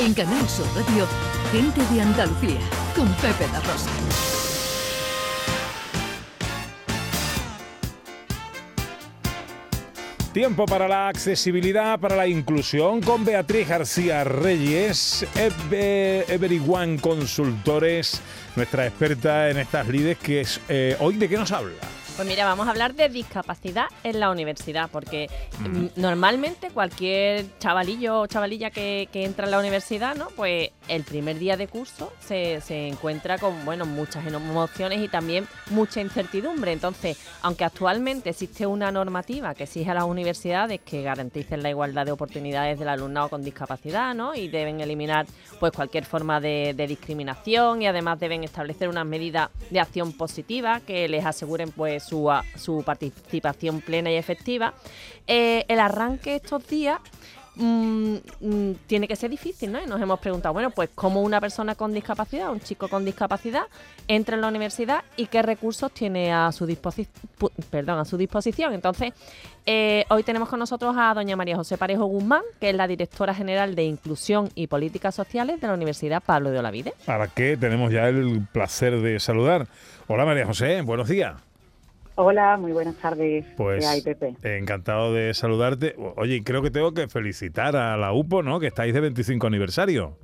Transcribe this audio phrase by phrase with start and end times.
[0.00, 1.06] En Canal Sur Radio,
[1.52, 2.58] Gente de Andalucía,
[2.96, 3.90] con Pepe La Rosa.
[10.32, 18.22] Tiempo para la accesibilidad, para la inclusión con Beatriz García Reyes, Everyone Consultores,
[18.56, 21.99] nuestra experta en estas lides, que es eh, hoy de qué nos habla.
[22.20, 25.30] Pues mira, vamos a hablar de discapacidad en la universidad, porque
[25.60, 30.28] mm, normalmente cualquier chavalillo o chavalilla que, entra en la universidad, ¿no?
[30.36, 35.46] Pues el primer día de curso se, se, encuentra con, bueno, muchas emociones y también
[35.70, 36.72] mucha incertidumbre.
[36.72, 42.06] Entonces, aunque actualmente existe una normativa que exige a las universidades que garanticen la igualdad
[42.06, 44.34] de oportunidades del alumnado con discapacidad, ¿no?
[44.34, 45.26] Y deben eliminar,
[45.60, 51.08] pues, cualquier forma de, discriminación y además deben establecer unas medidas de acción positiva que
[51.08, 54.74] les aseguren, pues, su, participación plena y efectiva,
[55.28, 56.98] eh, el arranque estos días
[57.56, 59.82] mm, mm, tiene que ser difícil, ¿no?
[59.82, 63.64] Y nos hemos preguntado, bueno, pues cómo una persona con discapacidad, un chico con discapacidad,
[64.08, 66.66] entra en la universidad y qué recursos tiene a su,
[67.70, 68.72] perdón, a su disposición.
[68.72, 69.12] Entonces,
[69.66, 73.34] eh, hoy tenemos con nosotros a doña María José Parejo Guzmán, que es la directora
[73.34, 76.94] general de Inclusión y Políticas Sociales de la Universidad Pablo de Olavide.
[77.04, 79.66] Para qué tenemos ya el placer de saludar.
[80.06, 81.49] Hola María José, buenos días.
[82.16, 83.46] Hola, muy buenas tardes.
[83.56, 83.84] Pues
[84.42, 85.94] encantado de saludarte.
[86.16, 88.60] Oye, creo que tengo que felicitar a la UPO, ¿no?
[88.60, 90.16] Que estáis de 25 aniversario.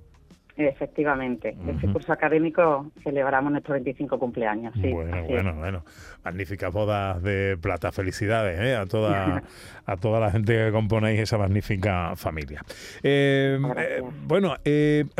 [0.59, 4.73] Efectivamente, este curso académico celebramos nuestro 25 cumpleaños.
[4.81, 5.85] Sí, bueno, bueno, bueno.
[6.25, 7.93] Magníficas bodas de plata.
[7.93, 8.75] Felicidades ¿eh?
[8.75, 9.43] a, toda,
[9.87, 12.63] a toda la gente que componéis esa magnífica familia.
[13.03, 14.55] Eh, eh, bueno,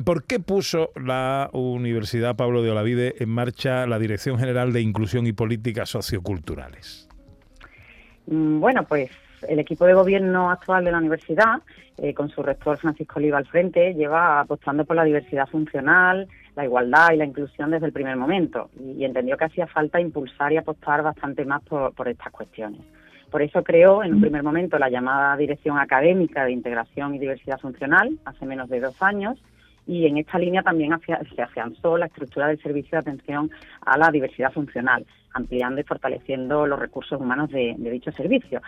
[0.05, 5.27] ¿por qué puso la Universidad Pablo de Olavide en marcha la Dirección General de Inclusión
[5.27, 7.11] y Políticas Socioculturales?
[8.27, 9.11] Mm, bueno, pues
[9.49, 11.63] el equipo de gobierno actual de la universidad,
[11.99, 16.65] eh, con su rector Francisco Oliva al frente, lleva apostando por la diversidad funcional, la
[16.65, 20.57] igualdad y la inclusión desde el primer momento y, entendió que hacía falta impulsar y
[20.57, 22.81] apostar bastante más por, estas cuestiones.
[23.31, 27.59] Por eso creó en un primer momento la llamada Dirección Académica de Integración y Diversidad
[27.61, 29.39] Funcional, hace menos de dos años,
[29.87, 30.93] y en esta línea también
[31.35, 33.51] se afianzó la estructura del servicio de atención
[33.83, 38.61] a la diversidad funcional, ampliando y fortaleciendo los recursos humanos de dicho servicio.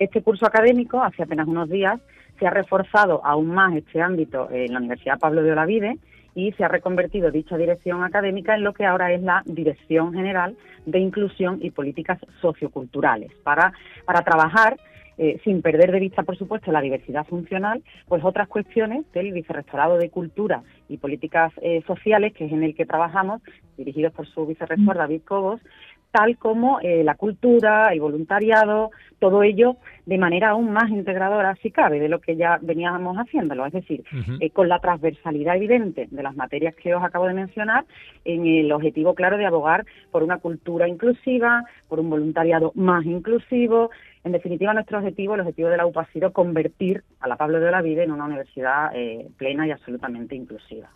[0.00, 2.00] Este curso académico, hace apenas unos días,
[2.38, 5.98] se ha reforzado aún más este ámbito en la Universidad Pablo de Olavide
[6.34, 10.56] y se ha reconvertido dicha dirección académica en lo que ahora es la Dirección General
[10.86, 13.74] de Inclusión y Políticas Socioculturales, para,
[14.06, 14.78] para trabajar
[15.22, 19.98] eh, sin perder de vista, por supuesto, la diversidad funcional, pues otras cuestiones del Vicerrectorado
[19.98, 23.42] de Cultura y Políticas eh, Sociales, que es en el que trabajamos,
[23.76, 25.60] dirigidos por su vicerrector David Cobos,
[26.10, 29.76] tal como eh, la cultura, el voluntariado, todo ello
[30.06, 33.66] de manera aún más integradora, si cabe, de lo que ya veníamos haciéndolo.
[33.66, 34.02] Es decir,
[34.40, 37.84] eh, con la transversalidad evidente de las materias que os acabo de mencionar,
[38.24, 43.90] en el objetivo claro de abogar por una cultura inclusiva, por un voluntariado más inclusivo,
[44.22, 47.58] en definitiva, nuestro objetivo, el objetivo de la UPA ha sido convertir a la Pablo
[47.58, 50.90] de Olavide en una universidad eh, plena y absolutamente inclusiva.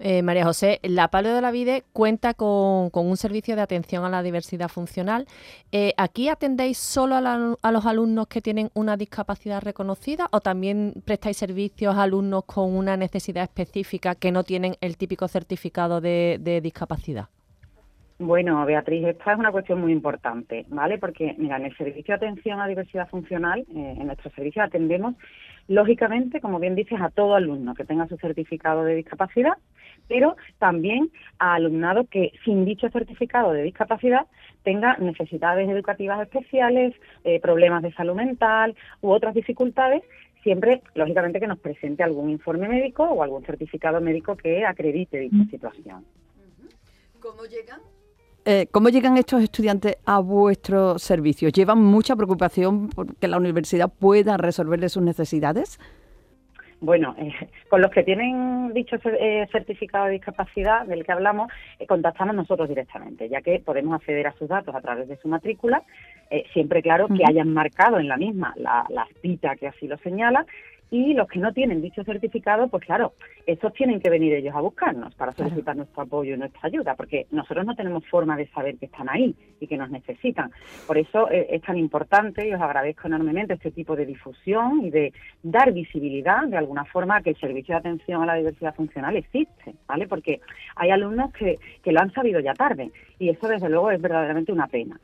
[0.00, 4.24] Eh, María José, la Pablo de Olavide cuenta con, un servicio de atención a la
[4.24, 5.26] diversidad funcional.
[5.70, 11.36] Eh, ¿Aquí atendéis solo a, los alumnos que tienen una discapacidad reconocida o también prestáis
[11.36, 17.28] servicios a alumnos con una necesidad específica que no tienen el típico certificado de discapacidad?
[18.18, 20.98] Bueno, Beatriz, esta es una cuestión muy importante, ¿vale?
[20.98, 25.16] Porque, mira, en el servicio de atención a diversidad funcional, eh, en nuestro servicio atendemos,
[25.66, 29.54] lógicamente, como bien dices, a todo alumno que tenga su certificado de discapacidad,
[30.06, 31.10] pero también
[31.40, 34.26] a alumnado que, sin dicho certificado de discapacidad,
[34.62, 40.02] tenga necesidades educativas especiales, eh, problemas de salud mental u otras dificultades
[40.44, 45.50] siempre, lógicamente, que nos presente algún informe médico o algún certificado médico que acredite dicha
[45.50, 46.04] situación.
[47.18, 47.80] ¿Cómo llegan?
[48.46, 51.50] Eh, ¿Cómo llegan estos estudiantes a vuestros servicios?
[51.52, 55.78] ¿Llevan mucha preocupación porque la universidad pueda resolverles sus necesidades?
[56.80, 57.32] Bueno, eh,
[57.70, 61.50] con los que tienen dicho eh, certificado de discapacidad del que hablamos,
[61.88, 65.82] contactamos nosotros directamente, ya que podemos acceder a sus datos a través de su matrícula,
[66.52, 70.44] siempre claro que hayan marcado en la misma la, la cita que así lo señala
[70.94, 73.14] y los que no tienen dicho certificado, pues claro,
[73.46, 77.26] esos tienen que venir ellos a buscarnos para solicitar nuestro apoyo y nuestra ayuda, porque
[77.32, 80.52] nosotros no tenemos forma de saber que están ahí y que nos necesitan.
[80.86, 84.90] Por eso eh, es tan importante y os agradezco enormemente este tipo de difusión y
[84.90, 85.12] de
[85.42, 89.74] dar visibilidad de alguna forma que el servicio de atención a la diversidad funcional existe,
[89.88, 90.06] ¿vale?
[90.06, 90.42] Porque
[90.76, 94.52] hay alumnos que, que lo han sabido ya tarde y eso desde luego es verdaderamente
[94.52, 95.00] una pena.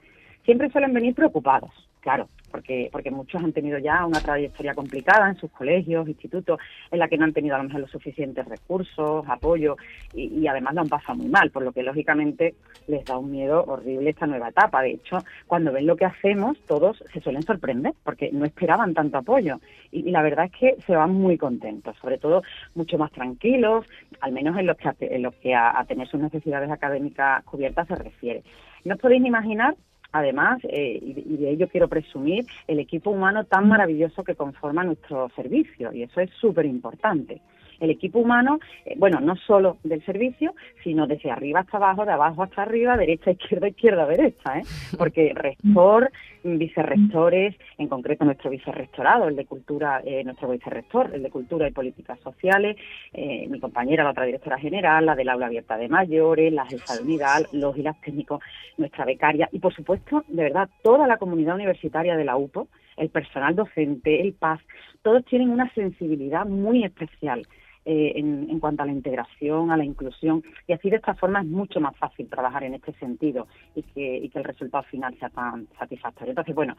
[0.51, 1.71] Siempre suelen venir preocupados,
[2.01, 6.59] Claro, porque, porque muchos han tenido ya una trayectoria complicada en sus colegios, institutos,
[6.91, 9.77] en la que no han tenido a lo mejor los suficientes recursos, apoyo
[10.15, 12.55] y, además lo han pasado muy mal, por lo que lógicamente
[12.87, 14.81] les da un miedo horrible esta nueva etapa.
[14.81, 19.19] De hecho, cuando ven lo que hacemos, todos se suelen sorprender porque no esperaban tanto
[19.19, 19.61] apoyo
[19.91, 22.43] y, la verdad es que se van muy contentos, sobre todo
[22.75, 23.85] mucho más tranquilos,
[24.23, 27.87] al menos en lo que a, en lo que a, tener sus necesidades académicas cubiertas
[27.89, 28.43] se refiere.
[28.85, 29.77] No os podéis imaginar
[30.13, 35.31] además, eh, y, de ello quiero presumir, el equipo humano tan maravilloso que conforma nuestro
[35.37, 37.41] servicio, y eso es súper importante
[37.81, 40.55] el equipo humano, eh, bueno, no solo del servicio,
[40.85, 44.63] sino desde arriba hasta abajo, de abajo hasta arriba, derecha, izquierda, izquierda, derecha, ¿eh?
[44.97, 46.11] porque rector,
[46.45, 51.73] vicerrectores, en concreto nuestro vicerrectorado, el de Cultura, eh, nuestro vicerrector, el de Cultura y
[51.73, 52.77] Políticas Sociales,
[53.13, 56.97] eh, mi compañera, la otra directora general, la del aula abierta de mayores, la jefa
[56.97, 58.43] de unidad, los y técnicos,
[58.77, 63.09] nuestra becaria y, por supuesto, de verdad, toda la comunidad universitaria de la UPO, el
[63.09, 64.61] personal docente, el PAS,
[65.03, 67.47] todos tienen una sensibilidad muy especial
[67.93, 71.47] eh, en, cuanto a la integración, a la inclusión, y así de esta forma es
[71.47, 75.29] mucho más fácil trabajar en este sentido y que, y que el resultado final sea
[75.29, 76.31] tan satisfactorio.
[76.31, 76.77] Entonces, bueno,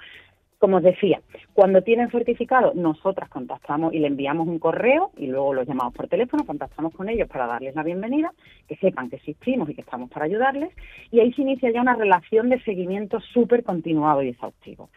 [0.58, 1.20] como os decía,
[1.54, 6.08] cuando tienen certificado, nosotras contactamos y le enviamos un correo y luego los llamamos por
[6.08, 8.32] teléfono, contactamos con ellos para darles la bienvenida,
[8.70, 10.70] que sepan que existimos y que estamos para ayudarles,
[11.12, 14.90] y ahí se inicia ya una relación de seguimiento súper continuado y exhaustivo.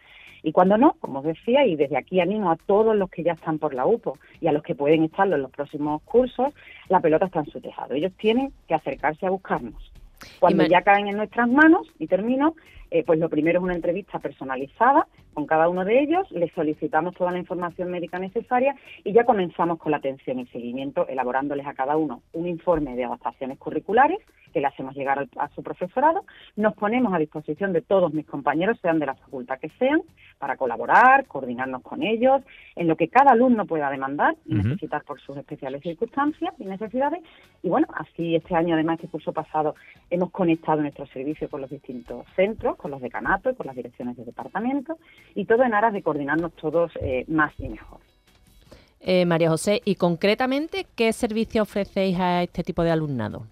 [0.45, 3.31] Y cuando no, como os decía, y desde aquí animo a todos los que ya
[3.31, 6.53] están por la UPO y a los que pueden estarlo en los próximos cursos,
[6.87, 7.95] la pelota está en su tejado.
[7.95, 9.91] Ellos tienen que acercarse a buscarnos.
[10.39, 12.53] Cuando ya caen en nuestras manos, y termino,
[12.91, 17.13] eh, pues lo primero es una entrevista personalizada con cada uno de ellos, les solicitamos
[17.15, 21.73] toda la información médica necesaria y ya comenzamos con la atención y seguimiento, elaborándoles a
[21.73, 24.19] cada uno un informe de adaptaciones curriculares
[24.55, 26.23] que le hacemos llegar a su profesorado.
[26.55, 30.01] Nos ponemos a disposición de todos mis compañeros, sean de la facultad que sean,
[30.37, 32.41] para colaborar, coordinarnos con ellos,
[32.77, 37.21] en lo que cada alumno pueda demandar y necesitar por sus especiales circunstancias y necesidades.
[37.63, 39.75] Y bueno, así este año, además, este curso pasado,
[40.09, 44.15] hemos conectado nuestro servicio con los distintos centros, con los decanatos y con las direcciones
[44.15, 44.99] de departamento
[45.33, 47.97] y todo en aras de coordinarnos todos eh, más y mejor.
[48.99, 53.47] Eh, María José, y concretamente, ¿qué servicio ofrecéis a este tipo de alumnado?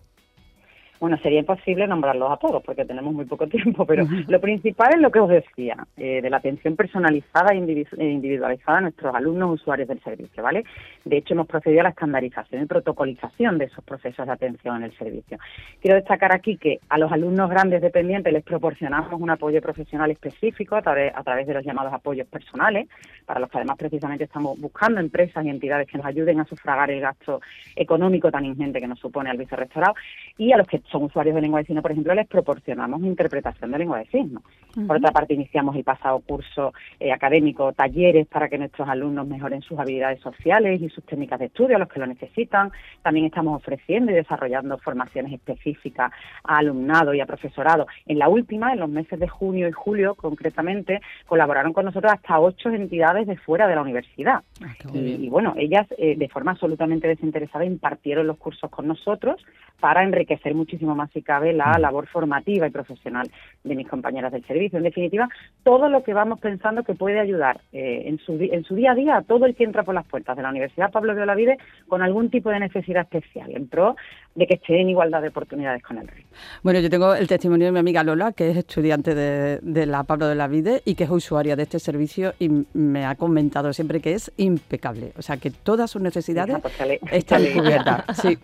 [1.00, 5.02] Bueno, sería imposible nombrarlos a todos porque tenemos muy poco tiempo, pero lo principal es
[5.02, 9.88] lo que os decía, eh, de la atención personalizada e individualizada a nuestros alumnos usuarios
[9.88, 10.64] del servicio, ¿vale?
[11.04, 14.84] De hecho, hemos procedido a la estandarización y protocolización de esos procesos de atención en
[14.84, 15.38] el servicio.
[15.82, 20.76] Quiero destacar aquí que a los alumnos grandes dependientes les proporcionamos un apoyo profesional específico
[20.76, 22.88] a través, a través de los llamados apoyos personales,
[23.26, 26.92] para los que además precisamente estamos buscando empresas y entidades que nos ayuden a sufragar
[26.92, 27.42] el gasto
[27.76, 29.96] económico tan ingente que nos supone el vicerrectorado,
[30.38, 33.72] y a los que son usuarios de lengua de signos, por ejemplo, les proporcionamos interpretación
[33.72, 34.44] de lengua de signos.
[34.88, 39.62] Por otra parte, iniciamos el pasado curso eh, académico, talleres para que nuestros alumnos mejoren
[39.62, 42.72] sus habilidades sociales y sus técnicas de estudio a los que lo necesitan.
[43.02, 46.12] También estamos ofreciendo y desarrollando formaciones específicas
[46.44, 47.88] a alumnado y a profesorado.
[48.06, 52.40] En la última, en los meses de junio y julio, concretamente, colaboraron con nosotros hasta
[52.40, 54.44] ocho entidades de fuera de la universidad.
[54.64, 59.44] Ah, y, bueno, ellas, eh, de forma absolutamente desinteresada, impartieron los cursos con nosotros
[59.80, 61.82] para enriquecer muchísimo más si cabe la mm.
[61.82, 63.30] labor formativa y profesional
[63.64, 64.78] de mis compañeras del servicio.
[64.78, 65.30] En definitiva,
[65.64, 68.96] todo lo que vamos pensando que puede ayudar eh, en, su, en su día a
[68.96, 71.58] día a todo el que entra por las puertas de la Universidad Pablo de Olavide
[71.88, 73.96] con algún tipo de necesidad especial, en pro
[74.36, 76.28] de que esté en igualdad de oportunidades con el resto.
[76.64, 80.26] Bueno, yo tengo el testimonio de mi amiga Lola, que es estudiante de, la Pablo
[80.26, 84.14] de Olavide y que es usuaria de este servicio y me ha comentado siempre que
[84.14, 86.74] es impecable, o sea que todas sus necesidades pues
[87.12, 88.04] están cubiertas.
[88.24, 88.38] Sí.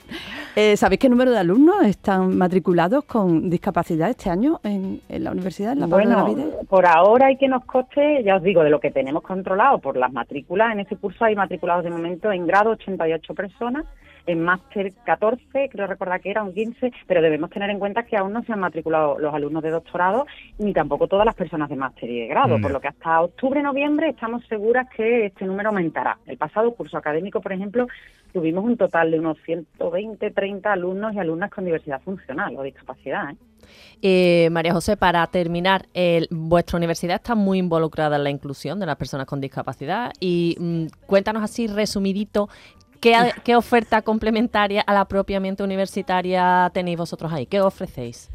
[0.56, 5.74] Eh, ¿Sabéis qué número de alumnos están matriculados con discapacidad este año en, la universidad,
[5.74, 6.28] en la Bueno,
[6.68, 9.98] por ahora hay que nos coste, ya os digo, de lo que tenemos controlado por
[9.98, 13.86] las matrículas, en este curso hay matriculados de momento en grado 88 personas,
[14.26, 18.18] en máster 14, creo recordar que era un 15, pero debemos tener en cuenta que
[18.18, 20.26] aún no se han matriculado los alumnos de doctorado
[20.58, 23.62] ni tampoco todas las personas de máster y de grado, por lo que hasta octubre,
[23.62, 26.18] noviembre estamos seguras que este número aumentará.
[26.26, 27.88] El pasado curso académico, por ejemplo,
[28.32, 33.32] tuvimos un total de unos 120, 30 alumnos y alumnas con diversidad funcional o discapacidad.
[33.32, 33.36] ¿eh?
[34.02, 35.88] Eh, María José, para terminar,
[36.30, 40.86] vuestra universidad está muy involucrada en la inclusión de las personas con discapacidad y mm,
[41.06, 42.50] cuéntanos así resumidito
[43.02, 47.46] ¿Qué, oferta complementaria a la propiamente universitaria tenéis vosotros ahí?
[47.46, 48.30] ¿Qué ofrecéis?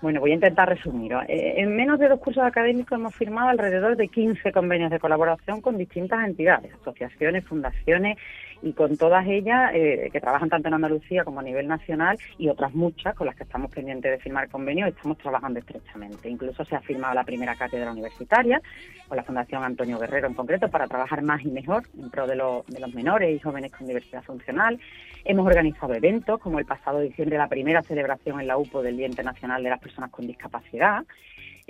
[0.00, 1.12] Bueno, voy a intentar resumir.
[1.28, 5.60] Eh, en menos de dos cursos académicos hemos firmado alrededor de 15 convenios de colaboración
[5.60, 8.16] con distintas entidades, asociaciones, fundaciones
[8.62, 12.48] y con todas ellas eh, que trabajan tanto en Andalucía como a nivel nacional y
[12.48, 16.28] otras muchas con las que estamos pendientes de firmar convenios, estamos trabajando estrechamente.
[16.28, 18.60] Incluso se ha firmado la primera cátedra universitaria
[19.06, 22.36] con la Fundación Antonio Guerrero en concreto para trabajar más y mejor en pro de,
[22.36, 24.78] de los menores y jóvenes con diversidad funcional.
[25.24, 29.06] Hemos organizado eventos como el pasado diciembre la primera celebración en la UPO del Día
[29.06, 31.04] Internacional de las personas con discapacidad.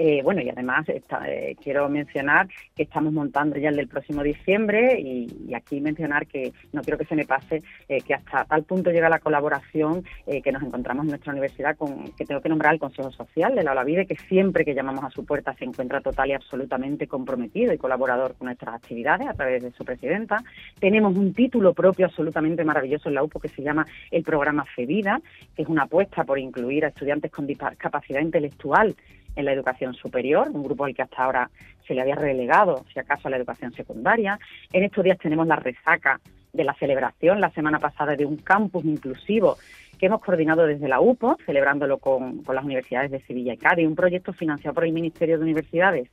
[0.01, 5.01] Eh, bueno, y además eh, quiero mencionar que estamos montando ya el del próximo diciembre
[5.01, 8.93] y, aquí mencionar que no quiero que se me pase eh, que hasta tal punto
[8.93, 10.05] llega la colaboración
[10.45, 13.65] que nos encontramos en nuestra universidad con que tengo que nombrar al Consejo Social de
[13.65, 17.73] la Olavide, que siempre que llamamos a su puerta se encuentra total y absolutamente comprometido
[17.73, 20.45] y colaborador con nuestras actividades a través de su presidenta.
[20.79, 25.21] Tenemos un título propio absolutamente maravilloso en la UPO que se llama el programa FEVIDA,
[25.57, 28.95] que es una apuesta por incluir a estudiantes con discapacidad intelectual
[29.39, 31.49] en la educación superior, un grupo al que hasta ahora
[31.87, 34.39] se le había relegado, si acaso, a la educación secundaria.
[34.73, 36.21] En estos días tenemos la resaca
[36.53, 39.57] de la celebración la semana pasada de un campus inclusivo
[39.97, 43.87] que hemos coordinado desde la UPO, celebrándolo con, con las universidades de Sevilla y Cádiz,
[43.87, 46.09] un proyecto financiado por el Ministerio de Universidades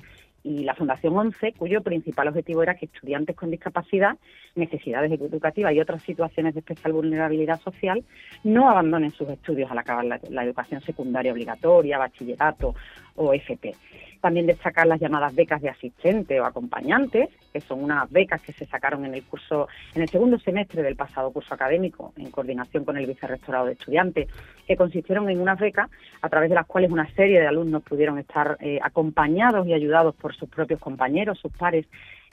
[0.45, 4.15] y la Fundación 11, cuyo principal objetivo era que estudiantes con discapacidad,
[4.53, 8.03] necesidades educativas y otras situaciones de especial vulnerabilidad social
[8.43, 12.75] no abandonen sus estudios al acabar la, educación secundaria obligatoria, bachillerato
[13.15, 13.73] o FP.
[14.21, 18.65] También destacar las llamadas becas de asistente o acompañantes, que son unas becas que se
[18.65, 22.97] sacaron en el curso, en el segundo semestre del pasado curso académico, en coordinación con
[22.97, 24.27] el vicerrectorado de estudiantes,
[24.67, 25.91] que consistieron en unas becas
[26.21, 30.15] a través de las cuales una serie de alumnos pudieron estar eh, acompañados y ayudados
[30.15, 31.85] por sus propios compañeros, sus pares,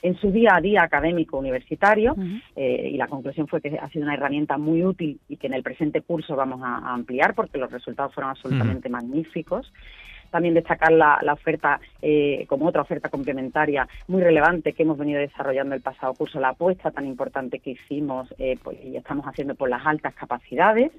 [0.03, 2.17] en su día a día académico universitario
[2.57, 5.55] eh, y la conclusión fue que ha sido una herramienta muy útil y que en
[5.55, 9.73] el presente curso vamos a, ampliar porque los resultados fueron absolutamente magníficos.
[10.33, 15.75] También destacar la, oferta eh, como otra oferta complementaria muy relevante que hemos venido desarrollando
[15.75, 19.69] el pasado curso, la apuesta tan importante que hicimos eh, pues, y estamos haciendo por
[19.69, 20.91] las altas capacidades.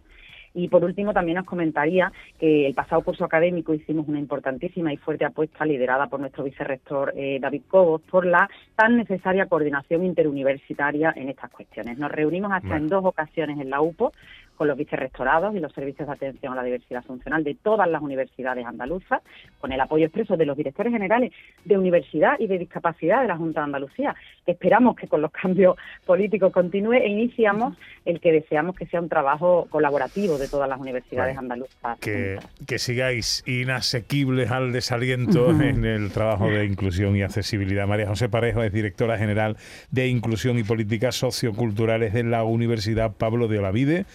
[0.53, 4.97] Y por último, también os comentaría que el pasado curso académico hicimos una importantísima y
[4.97, 11.11] fuerte apuesta liderada por nuestro vicerrector eh, David Cobos por la tan necesaria coordinación interuniversitaria
[11.15, 11.97] en estas cuestiones.
[11.97, 14.13] Nos reunimos hasta en dos ocasiones en la UPO
[14.57, 18.01] con los vicerrectorados y los servicios de atención a la diversidad funcional de todas las
[18.01, 19.21] universidades andaluzas,
[19.59, 21.31] con el apoyo expreso de los directores generales
[21.65, 24.15] de universidad y de discapacidad de la Junta de Andalucía.
[24.45, 29.09] Esperamos que con los cambios políticos continúe e iniciamos el que deseamos que sea un
[29.09, 31.99] trabajo colaborativo de todas las universidades andaluzas.
[31.99, 37.87] Que, que, sigáis inasequibles al desaliento en el trabajo de inclusión y accesibilidad.
[37.87, 39.57] María José Parejo es directora general
[39.91, 44.05] de Inclusión y Políticas Socioculturales de la Universidad Pablo de Olavide.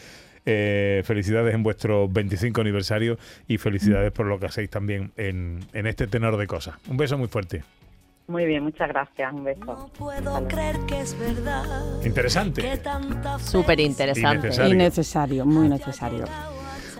[0.47, 6.07] Eh, felicidades en vuestro 25 aniversario y felicidades por lo que hacéis también en, este
[6.07, 6.77] tenor de cosas.
[6.89, 7.65] Un beso muy fuerte.
[8.27, 9.33] Muy bien, muchas gracias.
[9.33, 9.65] Un beso.
[9.65, 11.65] No puedo creer que es verdad.
[12.05, 12.79] Interesante.
[13.39, 14.51] Súper interesante.
[14.69, 16.25] Y necesario, muy necesario.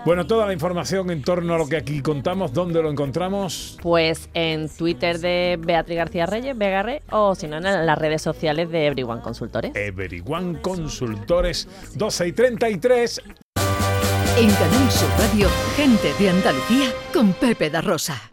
[0.09, 3.77] Bueno, toda la información en torno a lo que aquí contamos, ¿dónde lo encontramos?
[3.83, 8.71] Pues en Twitter de Beatriz García Reyes, Begarre, o si no, en las redes sociales
[8.71, 9.73] de Everyone Consultores.
[9.75, 13.23] Everyone Consultores, 12 y 33.
[14.39, 15.47] En Canal Sur Radio,
[15.77, 18.31] gente de Andalucía con Pepe da Rosa.